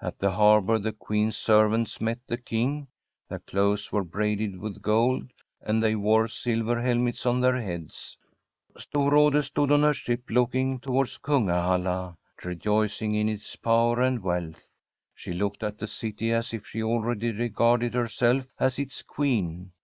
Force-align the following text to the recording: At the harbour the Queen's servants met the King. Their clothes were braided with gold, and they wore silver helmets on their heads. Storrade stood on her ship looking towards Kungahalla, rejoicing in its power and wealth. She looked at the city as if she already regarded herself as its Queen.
At 0.00 0.18
the 0.18 0.30
harbour 0.30 0.78
the 0.78 0.94
Queen's 0.94 1.36
servants 1.36 2.00
met 2.00 2.20
the 2.26 2.38
King. 2.38 2.88
Their 3.28 3.40
clothes 3.40 3.92
were 3.92 4.04
braided 4.04 4.58
with 4.58 4.80
gold, 4.80 5.30
and 5.60 5.82
they 5.82 5.94
wore 5.94 6.28
silver 6.28 6.80
helmets 6.80 7.26
on 7.26 7.42
their 7.42 7.60
heads. 7.60 8.16
Storrade 8.78 9.44
stood 9.44 9.70
on 9.70 9.82
her 9.82 9.92
ship 9.92 10.30
looking 10.30 10.80
towards 10.80 11.18
Kungahalla, 11.18 12.16
rejoicing 12.42 13.14
in 13.14 13.28
its 13.28 13.54
power 13.54 14.00
and 14.00 14.22
wealth. 14.22 14.78
She 15.14 15.34
looked 15.34 15.62
at 15.62 15.76
the 15.76 15.86
city 15.86 16.32
as 16.32 16.54
if 16.54 16.66
she 16.66 16.82
already 16.82 17.32
regarded 17.32 17.92
herself 17.92 18.46
as 18.58 18.78
its 18.78 19.02
Queen. 19.02 19.72